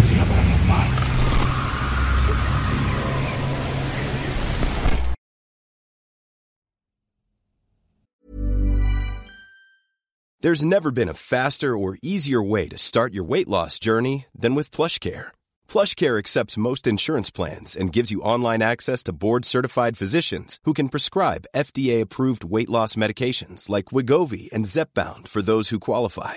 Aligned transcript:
Frecuencia 0.00 0.24
paranormal. 0.24 1.10
There's 10.42 10.64
never 10.64 10.90
been 10.90 11.10
a 11.10 11.14
faster 11.14 11.76
or 11.76 11.98
easier 12.02 12.42
way 12.42 12.66
to 12.68 12.78
start 12.78 13.12
your 13.12 13.24
weight 13.24 13.46
loss 13.46 13.78
journey 13.78 14.24
than 14.34 14.54
with 14.54 14.70
PlushCare. 14.70 15.28
PlushCare 15.68 16.18
accepts 16.18 16.56
most 16.56 16.86
insurance 16.86 17.30
plans 17.30 17.76
and 17.76 17.92
gives 17.92 18.10
you 18.10 18.22
online 18.22 18.62
access 18.62 19.02
to 19.02 19.12
board-certified 19.12 19.98
physicians 19.98 20.58
who 20.64 20.72
can 20.72 20.88
prescribe 20.88 21.44
FDA-approved 21.54 22.42
weight 22.42 22.70
loss 22.70 22.94
medications 22.94 23.68
like 23.68 23.92
Wigovi 23.92 24.50
and 24.50 24.64
Zepbound 24.64 25.28
for 25.28 25.42
those 25.42 25.68
who 25.68 25.78
qualify. 25.78 26.36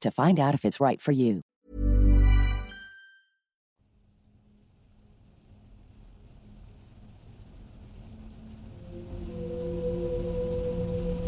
to 0.00 0.10
find 0.10 0.38
out 0.38 0.54
if 0.54 0.64
it's 0.64 0.80
right 0.80 1.00
for 1.00 1.12
you. 1.12 1.42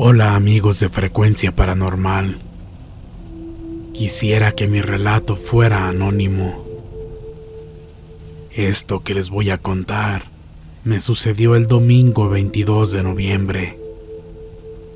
Hola 0.03 0.34
amigos 0.34 0.81
de 0.81 0.89
Frecuencia 0.89 1.53
Paranormal. 1.55 2.39
Quisiera 3.93 4.53
que 4.53 4.67
mi 4.67 4.81
relato 4.81 5.37
fuera 5.37 5.89
anónimo. 5.89 6.65
Esto 8.50 9.00
que 9.00 9.15
les 9.15 9.29
voy 9.29 9.50
a 9.50 9.59
contar 9.59 10.31
me 10.84 11.00
sucedió 11.00 11.55
el 11.55 11.67
domingo 11.67 12.31
22 12.31 12.93
de 12.93 13.03
noviembre, 13.03 13.79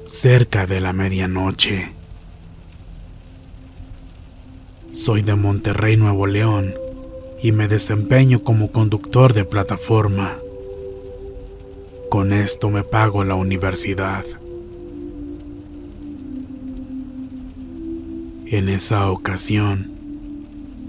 cerca 0.07 0.67
de 0.67 0.81
la 0.81 0.95
medianoche. 0.95 1.94
Soy 4.95 5.23
de 5.23 5.35
Monterrey, 5.35 5.97
Nuevo 5.97 6.29
León, 6.29 6.73
y 7.43 7.51
me 7.51 7.67
desempeño 7.67 8.45
como 8.45 8.71
conductor 8.71 9.35
de 9.35 9.45
plataforma. 9.45 10.39
Con 12.09 12.33
esto 12.33 12.71
me 12.71 12.85
pago 12.85 13.25
la 13.25 13.35
universidad. 13.35 14.25
En 18.47 18.69
esa 18.69 19.11
ocasión, 19.11 19.91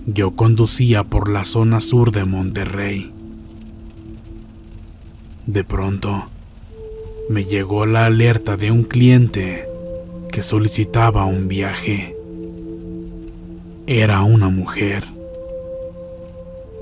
yo 0.06 0.36
conducía 0.36 1.04
por 1.04 1.28
la 1.28 1.44
zona 1.44 1.80
sur 1.80 2.12
de 2.12 2.26
Monterrey. 2.26 3.12
De 5.48 5.64
pronto, 5.64 6.26
me 7.28 7.44
llegó 7.44 7.88
la 7.88 8.06
alerta 8.06 8.56
de 8.56 8.70
un 8.70 8.84
cliente 8.84 9.68
que 10.32 10.44
solicitaba 10.44 11.26
un 11.26 11.48
viaje. 11.48 12.15
Era 13.88 14.23
una 14.23 14.50
mujer. 14.50 15.03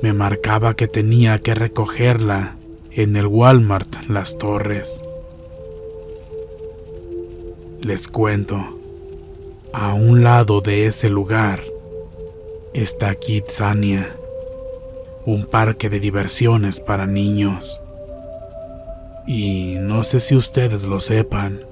Me 0.02 0.14
marcaba 0.14 0.74
que 0.74 0.88
tenía 0.88 1.38
que 1.40 1.54
recogerla 1.54 2.56
en 2.92 3.18
el 3.18 3.28
Walmart 3.28 4.08
Las 4.08 4.38
Torres. 4.38 5.04
Les 7.82 8.08
cuento, 8.08 8.80
a 9.74 9.94
un 9.94 10.24
lado 10.24 10.62
de 10.62 10.86
ese 10.86 11.10
lugar 11.10 11.62
está 12.74 13.14
Kidsania, 13.16 14.16
un 15.26 15.44
parque 15.44 15.90
de 15.90 16.00
diversiones 16.00 16.80
para 16.80 17.06
niños. 17.06 17.82
Y 19.28 19.76
no 19.82 20.06
sé 20.06 20.22
si 20.22 20.38
ustedes 20.38 20.86
lo 20.86 21.02
sepan, 21.02 21.66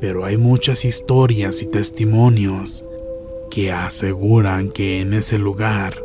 pero 0.00 0.24
hay 0.24 0.38
muchas 0.38 0.86
historias 0.86 1.60
y 1.60 1.66
testimonios 1.66 2.82
que 3.50 3.72
aseguran 3.72 4.70
que 4.70 5.00
en 5.00 5.14
ese 5.14 5.38
lugar 5.38 6.02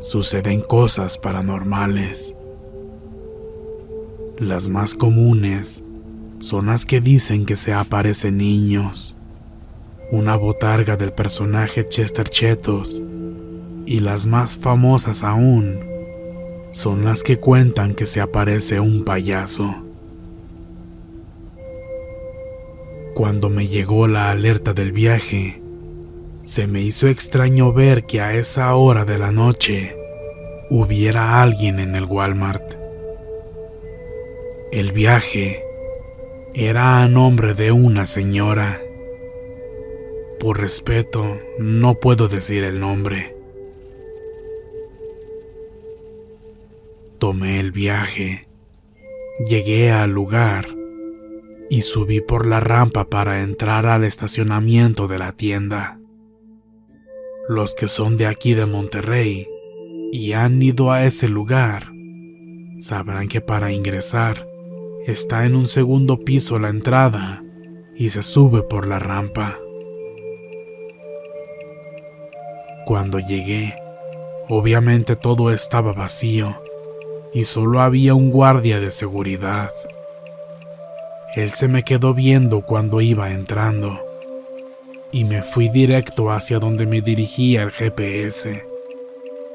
suceden 0.00 0.60
cosas 0.60 1.18
paranormales. 1.18 2.34
Las 4.38 4.68
más 4.68 4.94
comunes 4.94 5.82
son 6.38 6.66
las 6.66 6.84
que 6.84 7.00
dicen 7.00 7.46
que 7.46 7.56
se 7.56 7.72
aparecen 7.72 8.36
niños, 8.38 9.16
una 10.10 10.36
botarga 10.36 10.96
del 10.96 11.12
personaje 11.12 11.84
Chester 11.84 12.28
Chetos, 12.28 13.02
y 13.86 14.00
las 14.00 14.26
más 14.26 14.58
famosas 14.58 15.24
aún 15.24 15.80
son 16.72 17.04
las 17.04 17.22
que 17.22 17.38
cuentan 17.38 17.94
que 17.94 18.04
se 18.04 18.20
aparece 18.20 18.80
un 18.80 19.04
payaso. 19.04 19.74
Cuando 23.14 23.48
me 23.48 23.66
llegó 23.66 24.06
la 24.06 24.30
alerta 24.30 24.74
del 24.74 24.92
viaje, 24.92 25.62
se 26.46 26.68
me 26.68 26.80
hizo 26.80 27.08
extraño 27.08 27.72
ver 27.72 28.04
que 28.04 28.20
a 28.20 28.32
esa 28.34 28.72
hora 28.76 29.04
de 29.04 29.18
la 29.18 29.32
noche 29.32 29.96
hubiera 30.70 31.42
alguien 31.42 31.80
en 31.80 31.96
el 31.96 32.04
Walmart. 32.04 32.74
El 34.70 34.92
viaje 34.92 35.64
era 36.54 37.02
a 37.02 37.08
nombre 37.08 37.54
de 37.54 37.72
una 37.72 38.06
señora. 38.06 38.80
Por 40.38 40.60
respeto, 40.60 41.36
no 41.58 41.96
puedo 41.96 42.28
decir 42.28 42.62
el 42.62 42.78
nombre. 42.78 43.34
Tomé 47.18 47.58
el 47.58 47.72
viaje, 47.72 48.46
llegué 49.44 49.90
al 49.90 50.12
lugar 50.12 50.68
y 51.68 51.82
subí 51.82 52.20
por 52.20 52.46
la 52.46 52.60
rampa 52.60 53.08
para 53.08 53.42
entrar 53.42 53.86
al 53.86 54.04
estacionamiento 54.04 55.08
de 55.08 55.18
la 55.18 55.32
tienda. 55.32 55.98
Los 57.48 57.74
que 57.74 57.88
son 57.88 58.16
de 58.16 58.26
aquí 58.26 58.54
de 58.54 58.66
Monterrey 58.66 59.46
y 60.12 60.32
han 60.32 60.60
ido 60.62 60.92
a 60.92 61.04
ese 61.04 61.28
lugar 61.28 61.92
sabrán 62.78 63.28
que 63.28 63.40
para 63.40 63.72
ingresar 63.72 64.46
Está 65.06 65.44
en 65.44 65.54
un 65.54 65.68
segundo 65.68 66.18
piso 66.24 66.58
la 66.58 66.68
entrada 66.68 67.40
y 67.94 68.10
se 68.10 68.24
sube 68.24 68.64
por 68.64 68.88
la 68.88 68.98
rampa. 68.98 69.56
Cuando 72.86 73.20
llegué, 73.20 73.76
obviamente 74.48 75.14
todo 75.14 75.52
estaba 75.52 75.92
vacío 75.92 76.60
y 77.32 77.44
solo 77.44 77.82
había 77.82 78.14
un 78.14 78.32
guardia 78.32 78.80
de 78.80 78.90
seguridad. 78.90 79.70
Él 81.36 81.50
se 81.50 81.68
me 81.68 81.84
quedó 81.84 82.12
viendo 82.12 82.62
cuando 82.62 83.00
iba 83.00 83.30
entrando 83.30 84.05
y 85.16 85.24
me 85.24 85.42
fui 85.42 85.70
directo 85.70 86.30
hacia 86.30 86.58
donde 86.58 86.84
me 86.84 87.00
dirigía 87.00 87.62
el 87.62 87.70
GPS, 87.70 88.66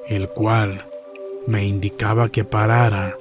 el 0.07 0.27
cual 0.27 0.87
me 1.45 1.67
indicaba 1.67 2.29
que 2.29 2.43
parara 2.43 3.15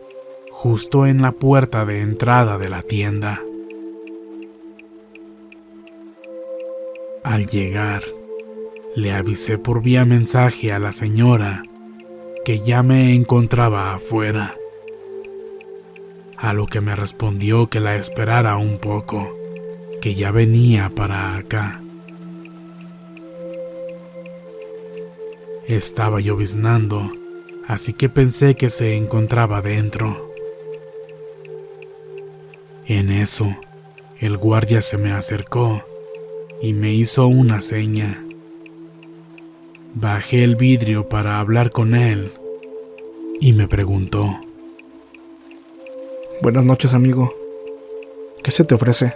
justo 0.50 1.04
en 1.04 1.20
la 1.20 1.32
puerta 1.32 1.84
de 1.84 2.00
entrada 2.00 2.56
de 2.56 2.70
la 2.70 2.80
tienda. 2.80 3.42
Al 7.24 7.44
llegar, 7.44 8.04
le 8.96 9.12
avisé 9.12 9.58
por 9.58 9.82
vía 9.82 10.06
mensaje 10.06 10.72
a 10.72 10.78
la 10.78 10.92
señora 10.92 11.62
que 12.46 12.60
ya 12.60 12.82
me 12.82 13.14
encontraba 13.14 13.92
afuera, 13.92 14.54
a 16.38 16.54
lo 16.54 16.66
que 16.66 16.80
me 16.80 16.96
respondió 16.96 17.68
que 17.68 17.80
la 17.80 17.96
esperara 17.96 18.56
un 18.56 18.78
poco, 18.78 19.36
que 20.00 20.14
ya 20.14 20.30
venía 20.30 20.88
para 20.88 21.36
acá. 21.36 21.82
Estaba 25.70 26.18
lloviznando, 26.18 27.12
así 27.68 27.92
que 27.92 28.08
pensé 28.08 28.56
que 28.56 28.70
se 28.70 28.96
encontraba 28.96 29.62
dentro. 29.62 30.32
En 32.86 33.12
eso, 33.12 33.56
el 34.18 34.36
guardia 34.36 34.82
se 34.82 34.98
me 34.98 35.12
acercó 35.12 35.84
y 36.60 36.72
me 36.72 36.92
hizo 36.92 37.28
una 37.28 37.60
seña. 37.60 38.20
Bajé 39.94 40.42
el 40.42 40.56
vidrio 40.56 41.08
para 41.08 41.38
hablar 41.38 41.70
con 41.70 41.94
él 41.94 42.32
y 43.38 43.52
me 43.52 43.68
preguntó. 43.68 44.40
Buenas 46.42 46.64
noches, 46.64 46.94
amigo. 46.94 47.32
¿Qué 48.42 48.50
se 48.50 48.64
te 48.64 48.74
ofrece? 48.74 49.14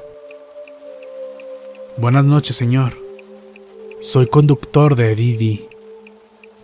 Buenas 1.97 2.25
noches, 2.25 2.55
señor. 2.55 2.93
Soy 3.99 4.29
conductor 4.29 4.95
de 4.95 5.17
Didi. 5.17 5.74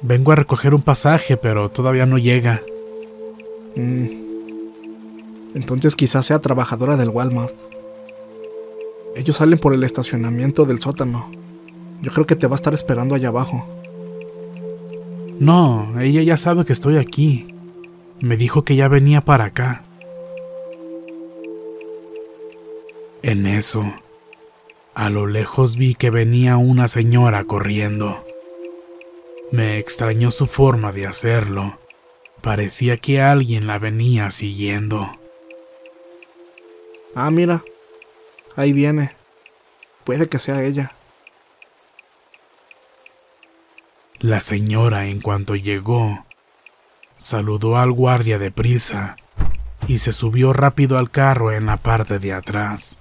Vengo 0.02 0.32
a 0.32 0.36
recoger 0.36 0.74
un 0.74 0.82
pasaje, 0.82 1.36
pero 1.36 1.70
todavía 1.70 2.06
no 2.06 2.18
llega. 2.18 2.62
Mm. 3.76 4.06
Entonces 5.54 5.96
quizás 5.96 6.26
sea 6.26 6.40
trabajadora 6.40 6.96
del 6.96 7.10
Walmart. 7.10 7.54
Ellos 9.14 9.36
salen 9.36 9.58
por 9.58 9.74
el 9.74 9.84
estacionamiento 9.84 10.64
del 10.64 10.80
sótano. 10.80 11.30
Yo 12.00 12.12
creo 12.12 12.26
que 12.26 12.36
te 12.36 12.46
va 12.46 12.54
a 12.54 12.56
estar 12.56 12.72
esperando 12.72 13.14
allá 13.14 13.28
abajo. 13.28 13.66
No, 15.38 16.00
ella 16.00 16.22
ya 16.22 16.36
sabe 16.36 16.64
que 16.64 16.72
estoy 16.72 16.96
aquí. 16.96 17.48
Me 18.20 18.36
dijo 18.36 18.64
que 18.64 18.76
ya 18.76 18.88
venía 18.88 19.24
para 19.24 19.46
acá. 19.46 19.84
En 23.22 23.46
eso, 23.46 23.92
a 24.94 25.10
lo 25.10 25.26
lejos 25.26 25.76
vi 25.76 25.94
que 25.94 26.10
venía 26.10 26.56
una 26.56 26.88
señora 26.88 27.44
corriendo. 27.44 28.24
Me 29.52 29.78
extrañó 29.78 30.30
su 30.30 30.46
forma 30.46 30.92
de 30.92 31.06
hacerlo. 31.06 31.80
Parecía 32.40 32.96
que 32.98 33.20
alguien 33.20 33.66
la 33.66 33.78
venía 33.78 34.30
siguiendo. 34.30 35.10
Ah, 37.14 37.30
mira, 37.30 37.64
ahí 38.54 38.72
viene. 38.72 39.16
Puede 40.04 40.28
que 40.28 40.38
sea 40.38 40.62
ella. 40.62 40.92
La 44.20 44.40
señora, 44.40 45.06
en 45.06 45.20
cuanto 45.20 45.56
llegó, 45.56 46.24
saludó 47.18 47.76
al 47.76 47.90
guardia 47.90 48.38
de 48.38 48.50
prisa 48.50 49.16
y 49.88 49.98
se 49.98 50.12
subió 50.12 50.52
rápido 50.52 50.98
al 50.98 51.10
carro 51.10 51.52
en 51.52 51.66
la 51.66 51.78
parte 51.78 52.18
de 52.18 52.32
atrás. 52.32 52.98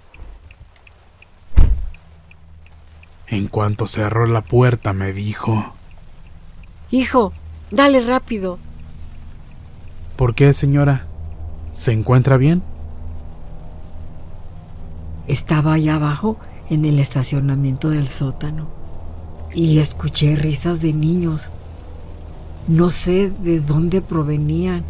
En 3.27 3.47
cuanto 3.47 3.85
cerró 3.85 4.25
la 4.25 4.41
puerta 4.41 4.93
me 4.93 5.13
dijo, 5.13 5.75
Hijo, 6.91 7.33
dale 7.69 8.01
rápido. 8.01 8.57
¿Por 10.15 10.33
qué, 10.33 10.53
señora? 10.53 11.05
¿Se 11.71 11.91
encuentra 11.91 12.37
bien? 12.37 12.63
Estaba 15.27 15.73
allá 15.73 15.95
abajo 15.95 16.37
en 16.69 16.85
el 16.85 16.97
estacionamiento 16.99 17.89
del 17.91 18.07
sótano 18.07 18.67
y 19.53 19.77
escuché 19.77 20.35
risas 20.35 20.81
de 20.81 20.93
niños. 20.93 21.43
No 22.67 22.89
sé 22.89 23.29
de 23.29 23.59
dónde 23.59 24.01
provenían. 24.01 24.83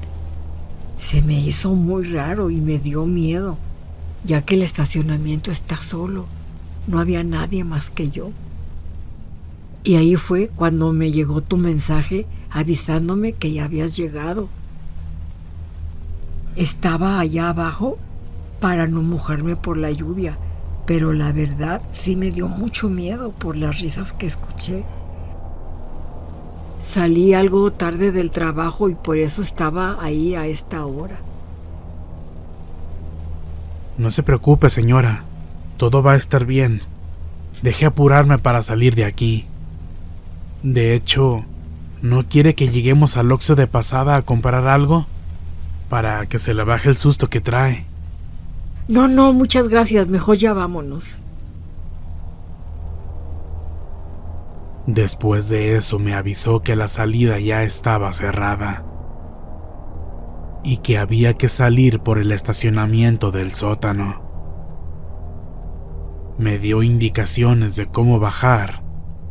Se 1.00 1.22
me 1.22 1.40
hizo 1.40 1.76
muy 1.76 2.06
raro 2.06 2.50
y 2.50 2.62
me 2.62 2.80
dio 2.80 3.06
miedo, 3.06 3.58
ya 4.24 4.42
que 4.42 4.56
el 4.56 4.62
estacionamiento 4.62 5.52
está 5.52 5.76
solo. 5.76 6.28
No 6.88 7.00
había 7.00 7.24
nadie 7.24 7.66
más 7.66 7.90
que 7.90 8.10
yo. 8.10 8.32
Y 9.84 9.96
ahí 9.96 10.16
fue 10.16 10.50
cuando 10.56 10.92
me 10.94 11.12
llegó 11.12 11.42
tu 11.42 11.58
mensaje 11.58 12.26
avisándome 12.50 13.34
que 13.34 13.52
ya 13.52 13.66
habías 13.66 13.96
llegado. 13.96 14.50
Estaba 16.56 17.20
allá 17.20 17.50
abajo 17.50 17.98
para 18.60 18.88
no 18.88 19.02
mojarme 19.02 19.56
por 19.56 19.78
la 19.78 19.92
lluvia, 19.92 20.38
pero 20.86 21.14
la 21.14 21.32
verdad 21.32 21.82
sí 21.94 22.16
me 22.16 22.32
dio 22.32 22.48
mucho 22.48 22.90
miedo 22.90 23.32
por 23.32 23.56
las 23.56 23.80
risas 23.80 24.12
que 24.12 24.26
escuché. 24.28 24.84
Salí 26.80 27.34
algo 27.34 27.72
tarde 27.72 28.12
del 28.12 28.32
trabajo 28.32 28.90
y 28.90 28.96
por 28.96 29.18
eso 29.18 29.42
estaba 29.42 29.98
ahí 30.02 30.36
a 30.36 30.48
esta 30.48 30.86
hora. 30.86 31.20
No 33.98 34.12
se 34.12 34.24
preocupe, 34.24 34.70
señora. 34.70 35.26
Todo 35.78 36.02
va 36.02 36.14
a 36.14 36.16
estar 36.16 36.46
bien. 36.46 36.82
Deje 37.62 37.86
apurarme 37.86 38.38
para 38.38 38.62
salir 38.62 38.96
de 38.96 39.06
aquí. 39.06 39.49
De 40.64 40.94
hecho, 40.94 41.46
¿no 42.02 42.28
quiere 42.28 42.54
que 42.54 42.68
lleguemos 42.68 43.16
al 43.16 43.32
Oxxo 43.32 43.56
de 43.56 43.68
pasada 43.68 44.18
a 44.18 44.22
comprar 44.24 44.68
algo? 44.68 45.08
Para 45.88 46.26
que 46.26 46.38
se 46.38 46.54
le 46.54 46.64
baje 46.64 46.90
el 46.90 46.98
susto 46.98 47.30
que 47.30 47.40
trae. 47.40 47.86
No, 48.88 49.08
no, 49.08 49.32
muchas 49.34 49.70
gracias. 49.70 50.08
Mejor 50.08 50.38
ya 50.38 50.54
vámonos. 50.54 51.06
Después 54.86 55.50
de 55.50 55.78
eso 55.78 56.00
me 56.00 56.16
avisó 56.16 56.62
que 56.62 56.76
la 56.76 56.88
salida 56.88 57.40
ya 57.40 57.64
estaba 57.64 58.12
cerrada 58.12 58.84
y 60.64 60.78
que 60.78 60.98
había 60.98 61.36
que 61.36 61.48
salir 61.48 62.00
por 62.00 62.18
el 62.18 62.32
estacionamiento 62.32 63.32
del 63.32 63.54
sótano. 63.54 64.24
Me 66.38 66.58
dio 66.58 66.84
indicaciones 66.84 67.76
de 67.76 67.88
cómo 67.88 68.20
bajar 68.20 68.89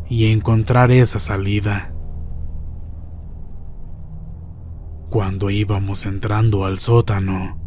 y 0.08 0.32
encontrar 0.32 0.90
esa 0.90 1.18
salida. 1.18 1.92
Cuando 5.10 5.50
íbamos 5.50 6.06
entrando 6.06 6.64
al 6.64 6.78
sótano, 6.78 7.58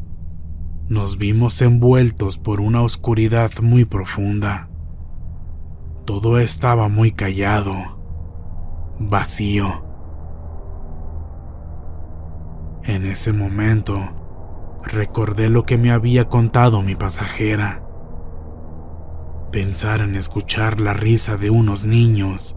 nos 0.88 1.18
vimos 1.18 1.62
envueltos 1.62 2.38
por 2.38 2.62
una 2.62 2.82
oscuridad 2.82 3.52
muy 3.62 3.86
profunda. 3.86 4.70
Todo 6.06 6.38
estaba 6.38 6.88
muy 6.88 7.12
callado, 7.12 7.74
vacío. 9.00 9.86
En 12.84 13.06
ese 13.06 13.32
momento, 13.32 14.82
recordé 14.84 15.50
lo 15.50 15.64
que 15.64 15.78
me 15.78 15.92
había 15.92 16.28
contado 16.28 16.82
mi 16.82 16.96
pasajera. 16.96 17.81
Pensar 19.52 20.00
en 20.00 20.16
escuchar 20.16 20.80
la 20.80 20.94
risa 20.94 21.36
de 21.36 21.50
unos 21.50 21.86
niños 21.86 22.56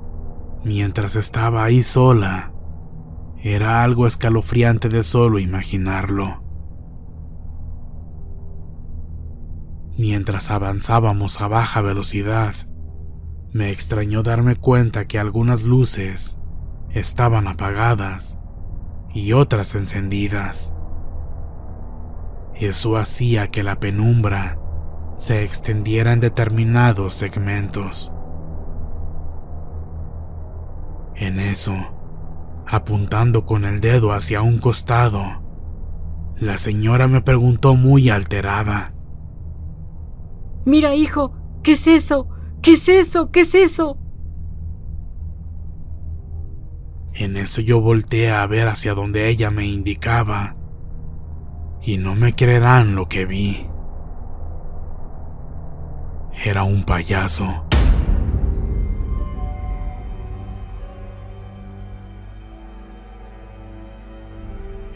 mientras 0.63 1.17
estaba 1.17 1.65
ahí 1.65 1.83
sola 1.83 2.53
era 3.43 3.83
algo 3.83 4.07
escalofriante 4.07 4.89
de 4.89 5.03
solo 5.03 5.41
imaginarlo. 5.41 6.45
Mientras 9.99 10.53
avanzábamos 10.53 11.41
a 11.41 11.49
baja 11.49 11.83
velocidad, 11.83 12.55
me 13.53 13.71
extrañó 13.71 14.23
darme 14.23 14.55
cuenta 14.55 15.07
que 15.07 15.19
algunas 15.19 15.65
luces 15.65 16.39
estaban 16.91 17.49
apagadas 17.49 18.39
y 19.13 19.33
otras 19.33 19.75
encendidas. 19.75 20.73
Eso 22.55 22.97
hacía 22.97 23.49
que 23.51 23.65
la 23.65 23.81
penumbra 23.81 24.61
se 25.17 25.45
extendiera 25.45 26.13
en 26.13 26.21
determinados 26.21 27.15
segmentos. 27.15 28.13
En 31.17 31.39
eso, 31.39 31.75
apuntando 32.67 33.47
con 33.47 33.65
el 33.65 33.81
dedo 33.81 34.13
hacia 34.13 34.43
un 34.43 34.59
costado, 34.59 35.23
la 36.37 36.57
señora 36.57 37.07
me 37.07 37.21
preguntó 37.21 37.77
muy 37.77 38.11
alterada. 38.11 38.93
Mira, 40.65 40.95
hijo, 40.95 41.33
¿qué 41.63 41.73
es 41.73 41.87
eso? 41.87 42.29
¿Qué 42.63 42.75
es 42.75 42.89
eso? 42.89 43.31
¿Qué 43.31 43.43
es 43.43 43.55
eso? 43.55 43.99
En 47.13 47.37
eso 47.37 47.61
yo 47.61 47.81
volteé 47.81 48.33
a 48.33 48.45
ver 48.47 48.67
hacia 48.67 48.95
donde 48.95 49.29
ella 49.29 49.51
me 49.53 49.67
indicaba. 49.67 50.57
Y 51.81 51.99
no 51.99 52.17
me 52.17 52.35
creerán 52.35 52.97
lo 52.97 53.09
que 53.09 53.27
vi. 53.27 53.69
Era 56.47 56.63
un 56.63 56.85
payaso. 56.85 57.65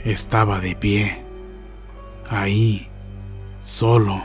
Estaba 0.05 0.61
de 0.61 0.77
pie, 0.77 1.25
ahí, 2.29 2.91
solo, 3.63 4.21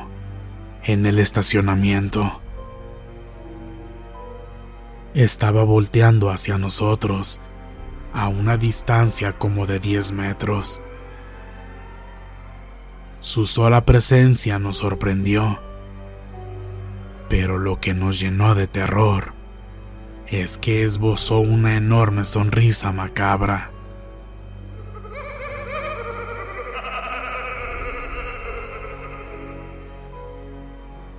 en 0.84 1.06
el 1.06 1.18
estacionamiento. 1.18 2.42
Estaba 5.14 5.64
volteando 5.64 6.30
hacia 6.30 6.58
nosotros, 6.58 7.40
a 8.12 8.28
una 8.28 8.58
distancia 8.58 9.32
como 9.32 9.66
de 9.66 9.80
10 9.80 10.12
metros. 10.12 10.82
Su 13.20 13.46
sola 13.48 13.86
presencia 13.86 14.60
nos 14.60 14.80
sorprendió, 14.80 15.62
pero 17.36 17.58
lo 17.58 17.80
que 17.80 17.96
nos 17.96 18.20
llenó 18.20 18.54
de 18.54 18.68
terror 18.68 19.34
es 20.28 20.60
que 20.60 20.84
esbozó 20.84 21.40
una 21.40 21.76
enorme 21.78 22.26
sonrisa 22.26 22.92
macabra. 22.92 23.72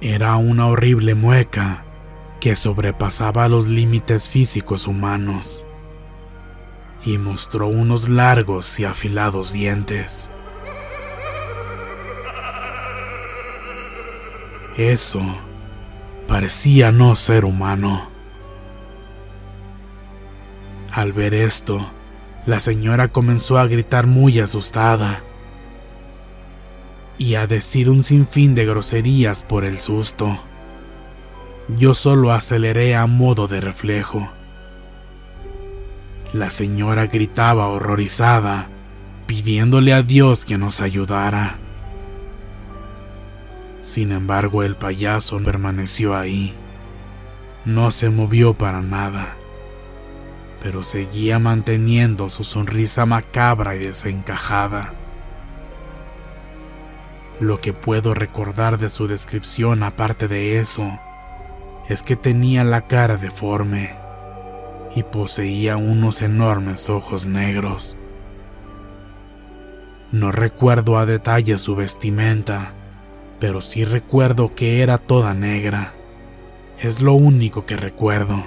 Era 0.00 0.36
una 0.36 0.68
horrible 0.68 1.16
mueca 1.16 1.84
que 2.38 2.54
sobrepasaba 2.54 3.48
los 3.48 3.66
límites 3.66 4.28
físicos 4.28 4.86
humanos 4.86 5.66
y 7.04 7.18
mostró 7.18 7.66
unos 7.66 8.08
largos 8.08 8.78
y 8.78 8.84
afilados 8.84 9.52
dientes. 9.52 10.30
Eso 14.76 15.24
parecía 16.26 16.92
no 16.92 17.14
ser 17.14 17.44
humano. 17.44 18.08
Al 20.90 21.12
ver 21.12 21.34
esto, 21.34 21.90
la 22.46 22.60
señora 22.60 23.08
comenzó 23.08 23.58
a 23.58 23.66
gritar 23.66 24.06
muy 24.06 24.38
asustada 24.38 25.22
y 27.18 27.34
a 27.36 27.46
decir 27.46 27.90
un 27.90 28.02
sinfín 28.02 28.54
de 28.54 28.66
groserías 28.66 29.42
por 29.42 29.64
el 29.64 29.78
susto. 29.78 30.38
Yo 31.68 31.94
solo 31.94 32.32
aceleré 32.32 32.94
a 32.94 33.06
modo 33.06 33.46
de 33.46 33.60
reflejo. 33.60 34.30
La 36.32 36.50
señora 36.50 37.06
gritaba 37.06 37.68
horrorizada, 37.68 38.68
pidiéndole 39.26 39.94
a 39.94 40.02
Dios 40.02 40.44
que 40.44 40.58
nos 40.58 40.80
ayudara. 40.80 41.58
Sin 43.84 44.12
embargo, 44.12 44.62
el 44.62 44.76
payaso 44.76 45.38
permaneció 45.44 46.16
ahí. 46.16 46.54
No 47.66 47.90
se 47.90 48.08
movió 48.08 48.54
para 48.54 48.80
nada, 48.80 49.36
pero 50.62 50.82
seguía 50.82 51.38
manteniendo 51.38 52.30
su 52.30 52.44
sonrisa 52.44 53.04
macabra 53.04 53.76
y 53.76 53.80
desencajada. 53.80 54.94
Lo 57.40 57.60
que 57.60 57.74
puedo 57.74 58.14
recordar 58.14 58.78
de 58.78 58.88
su 58.88 59.06
descripción 59.06 59.82
aparte 59.82 60.28
de 60.28 60.60
eso 60.60 60.98
es 61.86 62.02
que 62.02 62.16
tenía 62.16 62.64
la 62.64 62.86
cara 62.86 63.18
deforme 63.18 63.94
y 64.96 65.02
poseía 65.02 65.76
unos 65.76 66.22
enormes 66.22 66.88
ojos 66.88 67.26
negros. 67.26 67.98
No 70.10 70.32
recuerdo 70.32 70.96
a 70.96 71.04
detalle 71.04 71.58
su 71.58 71.76
vestimenta, 71.76 72.72
pero 73.40 73.60
sí 73.60 73.84
recuerdo 73.84 74.54
que 74.54 74.82
era 74.82 74.98
toda 74.98 75.34
negra. 75.34 75.92
Es 76.80 77.00
lo 77.00 77.14
único 77.14 77.66
que 77.66 77.76
recuerdo. 77.76 78.44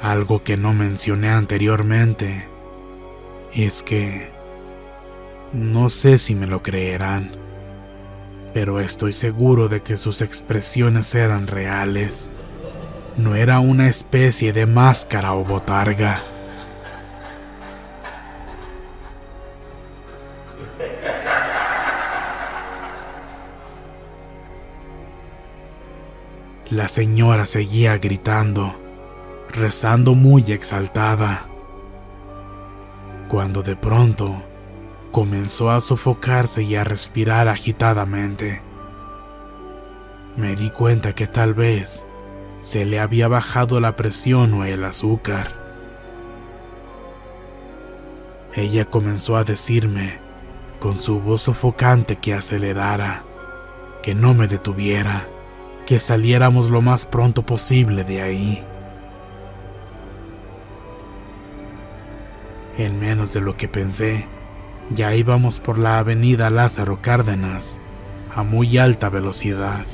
Algo 0.00 0.42
que 0.42 0.56
no 0.56 0.74
mencioné 0.74 1.30
anteriormente 1.30 2.46
es 3.54 3.82
que 3.82 4.30
no 5.52 5.88
sé 5.88 6.18
si 6.18 6.34
me 6.34 6.46
lo 6.46 6.62
creerán, 6.62 7.30
pero 8.52 8.80
estoy 8.80 9.12
seguro 9.12 9.68
de 9.68 9.82
que 9.82 9.96
sus 9.96 10.20
expresiones 10.20 11.14
eran 11.14 11.46
reales. 11.46 12.32
No 13.16 13.36
era 13.36 13.60
una 13.60 13.88
especie 13.88 14.52
de 14.52 14.66
máscara 14.66 15.34
o 15.34 15.44
botarga. 15.44 16.33
La 26.74 26.88
señora 26.88 27.46
seguía 27.46 27.98
gritando, 27.98 28.74
rezando 29.48 30.16
muy 30.16 30.50
exaltada, 30.50 31.46
cuando 33.28 33.62
de 33.62 33.76
pronto 33.76 34.42
comenzó 35.12 35.70
a 35.70 35.80
sofocarse 35.80 36.64
y 36.64 36.74
a 36.74 36.82
respirar 36.82 37.46
agitadamente. 37.46 38.60
Me 40.36 40.56
di 40.56 40.68
cuenta 40.70 41.14
que 41.14 41.28
tal 41.28 41.54
vez 41.54 42.06
se 42.58 42.84
le 42.84 42.98
había 42.98 43.28
bajado 43.28 43.78
la 43.78 43.94
presión 43.94 44.52
o 44.54 44.64
el 44.64 44.84
azúcar. 44.84 45.54
Ella 48.52 48.84
comenzó 48.86 49.36
a 49.36 49.44
decirme, 49.44 50.18
con 50.80 50.96
su 50.96 51.20
voz 51.20 51.42
sofocante, 51.42 52.16
que 52.16 52.34
acelerara, 52.34 53.22
que 54.02 54.16
no 54.16 54.34
me 54.34 54.48
detuviera, 54.48 55.28
que 55.86 56.00
saliéramos 56.00 56.70
lo 56.70 56.80
más 56.80 57.06
pronto 57.06 57.44
posible 57.44 58.04
de 58.04 58.22
ahí. 58.22 58.62
En 62.76 62.98
menos 62.98 63.32
de 63.34 63.40
lo 63.40 63.56
que 63.56 63.68
pensé, 63.68 64.26
ya 64.90 65.14
íbamos 65.14 65.60
por 65.60 65.78
la 65.78 65.98
avenida 65.98 66.50
Lázaro 66.50 67.00
Cárdenas 67.00 67.78
a 68.34 68.42
muy 68.42 68.78
alta 68.78 69.08
velocidad. 69.08 69.84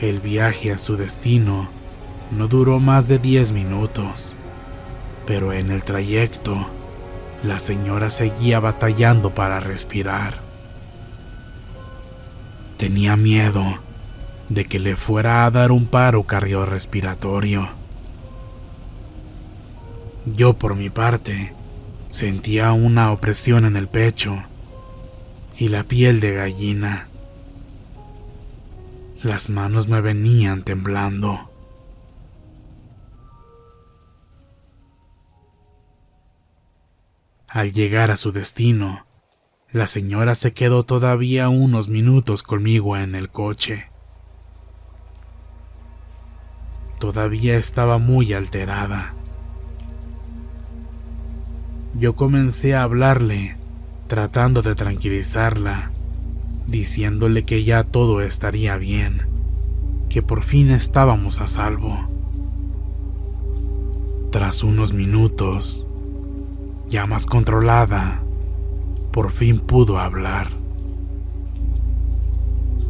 El 0.00 0.20
viaje 0.20 0.72
a 0.72 0.78
su 0.78 0.96
destino 0.96 1.68
no 2.30 2.48
duró 2.48 2.80
más 2.80 3.08
de 3.08 3.18
10 3.18 3.52
minutos, 3.52 4.34
pero 5.26 5.52
en 5.52 5.70
el 5.70 5.84
trayecto 5.84 6.68
la 7.42 7.58
señora 7.58 8.10
seguía 8.10 8.60
batallando 8.60 9.30
para 9.34 9.60
respirar. 9.60 10.49
Tenía 12.80 13.14
miedo 13.14 13.78
de 14.48 14.64
que 14.64 14.80
le 14.80 14.96
fuera 14.96 15.44
a 15.44 15.50
dar 15.50 15.70
un 15.70 15.84
paro 15.84 16.22
cardiorrespiratorio. 16.22 17.68
Yo 20.24 20.54
por 20.54 20.74
mi 20.74 20.88
parte 20.88 21.52
sentía 22.08 22.72
una 22.72 23.12
opresión 23.12 23.66
en 23.66 23.76
el 23.76 23.86
pecho 23.86 24.44
y 25.58 25.68
la 25.68 25.84
piel 25.84 26.20
de 26.20 26.32
gallina. 26.32 27.08
Las 29.22 29.50
manos 29.50 29.86
me 29.88 30.00
venían 30.00 30.62
temblando. 30.62 31.50
Al 37.46 37.72
llegar 37.72 38.10
a 38.10 38.16
su 38.16 38.32
destino, 38.32 39.04
la 39.72 39.86
señora 39.86 40.34
se 40.34 40.52
quedó 40.52 40.82
todavía 40.82 41.48
unos 41.48 41.88
minutos 41.88 42.42
conmigo 42.42 42.96
en 42.96 43.14
el 43.14 43.30
coche. 43.30 43.86
Todavía 46.98 47.56
estaba 47.56 47.98
muy 47.98 48.32
alterada 48.32 49.14
yo 51.94 52.14
comencé 52.14 52.74
a 52.74 52.84
hablarle, 52.84 53.56
tratando 54.06 54.62
de 54.62 54.74
tranquilizarla, 54.74 55.90
diciéndole 56.66 57.44
que 57.44 57.64
ya 57.64 57.82
todo 57.82 58.20
estaría 58.20 58.76
bien, 58.76 59.26
que 60.08 60.22
por 60.22 60.42
fin 60.42 60.70
estábamos 60.70 61.40
a 61.40 61.46
salvo. 61.46 62.08
Tras 64.30 64.62
unos 64.62 64.92
minutos, 64.92 65.84
ya 66.88 67.06
más 67.06 67.26
controlada, 67.26 68.22
por 69.10 69.30
fin 69.30 69.58
pudo 69.58 69.98
hablar. 69.98 70.48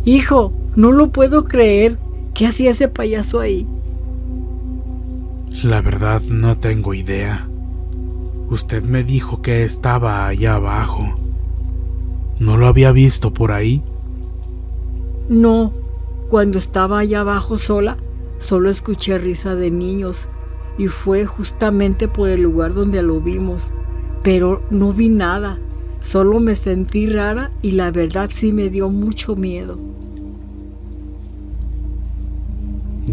Hijo, 0.05 0.53
no 0.77 0.93
lo 0.93 1.11
puedo 1.11 1.45
creer. 1.45 1.99
¿Qué 2.35 2.47
hacía 2.47 2.71
ese 2.71 2.89
payaso 2.89 3.41
ahí? 3.41 3.67
La 5.62 5.83
verdad 5.83 6.23
no 6.31 6.57
tengo 6.57 6.95
idea. 6.95 7.47
Usted 8.49 8.83
me 8.83 9.05
dijo 9.05 9.43
que 9.43 9.62
estaba 9.65 10.27
allá 10.27 10.55
abajo, 10.55 11.15
¿No 12.41 12.57
lo 12.57 12.69
había 12.69 12.91
visto 12.91 13.35
por 13.35 13.53
ahí? 13.53 13.83
No, 15.29 15.75
cuando 16.31 16.57
estaba 16.57 17.00
allá 17.00 17.21
abajo 17.21 17.59
sola, 17.59 17.99
solo 18.39 18.71
escuché 18.71 19.19
risa 19.19 19.55
de 19.55 19.71
niños 19.71 20.23
y 20.79 20.89
fue 20.89 21.27
justamente 21.27 22.09
por 22.09 22.31
el 22.31 22.41
lugar 22.41 22.73
donde 22.73 23.03
lo 23.03 23.21
vimos, 23.21 23.65
pero 24.23 24.62
no 24.71 24.95
vi 24.95 25.11
nada, 25.11 25.59
solo 26.11 26.40
me 26.40 26.57
sentí 26.57 27.07
rara 27.07 27.52
y 27.62 27.73
la 27.73 27.93
verdad 27.93 28.31
sí 28.35 28.52
me 28.52 28.69
dio 28.69 28.88
mucho 28.88 29.37
miedo. 29.37 29.79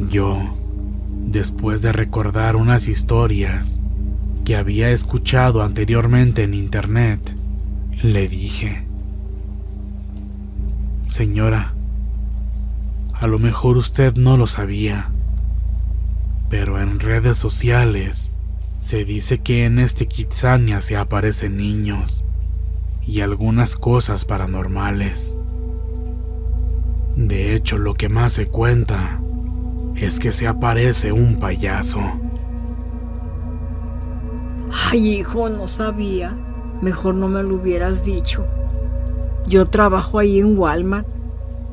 Yo, 0.09 0.41
después 1.27 1.83
de 1.83 1.91
recordar 1.91 2.55
unas 2.55 2.87
historias 2.87 3.79
que 4.45 4.55
había 4.55 4.89
escuchado 4.89 5.61
anteriormente 5.61 6.41
en 6.41 6.55
internet, 6.55 7.35
le 8.01 8.27
dije, 8.27 8.87
Señora, 11.05 11.73
a 13.13 13.27
lo 13.27 13.37
mejor 13.37 13.77
usted 13.77 14.15
no 14.15 14.37
lo 14.37 14.47
sabía, 14.47 15.11
pero 16.49 16.81
en 16.81 16.99
redes 16.99 17.37
sociales 17.37 18.31
se 18.79 19.05
dice 19.05 19.37
que 19.37 19.65
en 19.65 19.77
este 19.77 20.07
Kitsania 20.07 20.81
se 20.81 20.97
aparecen 20.97 21.57
niños 21.57 22.23
y 23.07 23.21
algunas 23.21 23.75
cosas 23.75 24.25
paranormales. 24.25 25.35
De 27.15 27.55
hecho, 27.55 27.79
lo 27.79 27.95
que 27.95 28.09
más 28.09 28.33
se 28.33 28.47
cuenta 28.47 29.19
es 29.95 30.19
que 30.19 30.31
se 30.31 30.47
aparece 30.47 31.11
un 31.11 31.39
payaso. 31.39 32.01
Ay, 34.91 35.19
hijo, 35.19 35.49
no 35.49 35.67
sabía. 35.67 36.37
Mejor 36.81 37.15
no 37.15 37.27
me 37.27 37.41
lo 37.41 37.55
hubieras 37.55 38.03
dicho. 38.03 38.45
Yo 39.47 39.65
trabajo 39.65 40.19
ahí 40.19 40.39
en 40.39 40.57
Walmart 40.57 41.07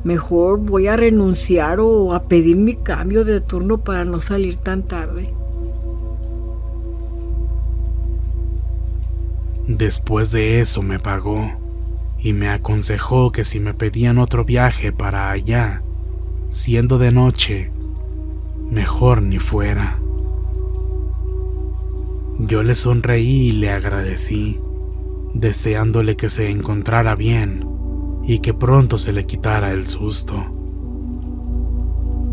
Mejor 0.05 0.59
voy 0.59 0.85
a 0.85 0.95
renunciar 0.95 1.79
o 1.79 2.13
a 2.13 2.27
pedir 2.27 2.57
mi 2.57 2.75
cambio 2.75 3.23
de 3.23 3.41
turno 3.41 3.79
para 3.79 4.05
no 4.05 4.19
salir 4.19 4.55
tan 4.55 4.83
tarde. 4.83 5.33
Después 9.77 10.31
de 10.31 10.61
eso 10.61 10.81
me 10.83 10.99
pagó 10.99 11.51
y 12.17 12.31
me 12.31 12.47
aconsejó 12.47 13.33
que 13.33 13.43
si 13.43 13.59
me 13.59 13.73
pedían 13.73 14.19
otro 14.19 14.45
viaje 14.45 14.93
para 14.93 15.29
allá, 15.31 15.83
siendo 16.49 16.97
de 16.97 17.11
noche, 17.11 17.71
mejor 18.71 19.21
ni 19.21 19.37
fuera. 19.37 19.99
Yo 22.39 22.63
le 22.63 22.73
sonreí 22.73 23.49
y 23.49 23.51
le 23.51 23.69
agradecí, 23.69 24.61
deseándole 25.33 26.15
que 26.15 26.29
se 26.29 26.49
encontrara 26.49 27.15
bien 27.15 27.67
y 28.23 28.39
que 28.39 28.53
pronto 28.53 28.97
se 28.97 29.11
le 29.11 29.25
quitara 29.25 29.71
el 29.71 29.87
susto. 29.87 30.41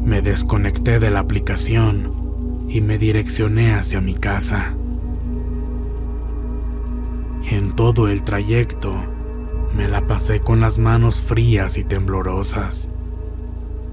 Me 0.05 0.23
desconecté 0.23 1.01
de 1.01 1.11
la 1.11 1.19
aplicación 1.19 2.69
y 2.69 2.81
me 2.83 2.99
direccioné 2.99 3.75
hacia 3.75 4.01
mi 4.01 4.15
casa. 4.15 4.77
En 7.51 7.73
todo 7.75 8.09
el 8.09 8.23
trayecto 8.23 8.95
me 9.77 9.89
la 9.89 10.07
pasé 10.07 10.41
con 10.41 10.61
las 10.61 10.79
manos 10.79 11.23
frías 11.23 11.79
y 11.79 11.85
temblorosas. 11.85 12.89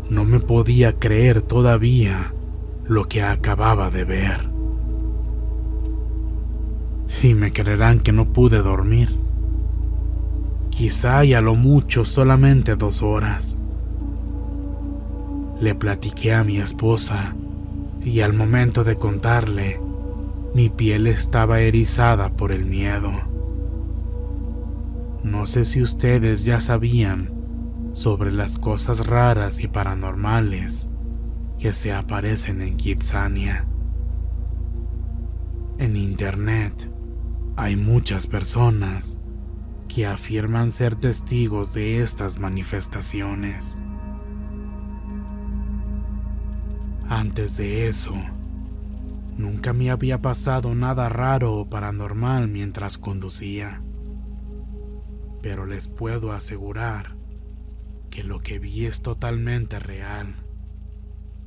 No 0.09 0.25
me 0.25 0.39
podía 0.39 0.99
creer 0.99 1.41
todavía 1.41 2.33
lo 2.85 3.05
que 3.05 3.23
acababa 3.23 3.89
de 3.89 4.03
ver. 4.03 4.49
Y 7.23 7.33
me 7.33 7.51
creerán 7.51 7.99
que 7.99 8.11
no 8.11 8.33
pude 8.33 8.59
dormir 8.59 9.09
quizá 10.79 11.25
y 11.25 11.33
a 11.33 11.41
lo 11.41 11.55
mucho 11.55 12.05
solamente 12.05 12.77
dos 12.77 13.03
horas. 13.03 13.57
Le 15.59 15.75
platiqué 15.75 16.33
a 16.33 16.45
mi 16.45 16.59
esposa 16.59 17.35
y 18.01 18.21
al 18.21 18.31
momento 18.31 18.85
de 18.85 18.95
contarle, 18.95 19.81
mi 20.53 20.69
piel 20.69 21.07
estaba 21.07 21.59
erizada 21.59 22.29
por 22.29 22.53
el 22.53 22.65
miedo. 22.65 23.11
No 25.23 25.45
sé 25.45 25.65
si 25.65 25.81
ustedes 25.81 26.45
ya 26.45 26.59
sabían 26.59 27.33
sobre 27.91 28.31
las 28.31 28.57
cosas 28.57 29.07
raras 29.07 29.59
y 29.59 29.67
paranormales 29.67 30.89
que 31.57 31.73
se 31.73 31.91
aparecen 31.91 32.61
en 32.61 32.77
Kitsania. 32.77 33.67
En 35.77 35.97
Internet 35.97 36.89
hay 37.57 37.75
muchas 37.75 38.27
personas 38.27 39.19
que 39.89 40.05
afirman 40.05 40.71
ser 40.71 40.95
testigos 40.95 41.73
de 41.73 42.01
estas 42.01 42.39
manifestaciones. 42.39 43.81
Antes 47.09 47.57
de 47.57 47.87
eso, 47.87 48.13
nunca 49.35 49.73
me 49.73 49.89
había 49.89 50.21
pasado 50.21 50.75
nada 50.75 51.09
raro 51.09 51.55
o 51.55 51.69
paranormal 51.69 52.47
mientras 52.47 52.97
conducía. 52.97 53.81
Pero 55.41 55.65
les 55.65 55.87
puedo 55.87 56.31
asegurar 56.31 57.15
que 58.09 58.23
lo 58.23 58.39
que 58.39 58.59
vi 58.59 58.85
es 58.85 59.01
totalmente 59.01 59.79
real. 59.79 60.35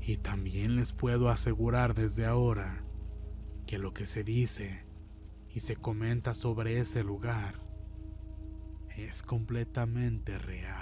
Y 0.01 0.17
también 0.17 0.77
les 0.77 0.93
puedo 0.93 1.29
asegurar 1.29 1.95
desde 1.95 2.27
ahora 2.27 2.85
que 3.67 3.79
lo 3.79 3.95
que 3.95 4.07
se 4.07 4.25
dice 4.25 4.85
y 5.55 5.61
se 5.61 5.77
comenta 5.77 6.35
sobre 6.35 6.79
ese 6.79 7.05
lugar 7.05 7.61
es 8.97 9.23
completamente 9.23 10.39
real. 10.39 10.82